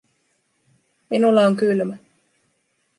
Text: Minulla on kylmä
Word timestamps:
Minulla 1.11 1.45
on 1.45 1.55
kylmä 1.59 1.95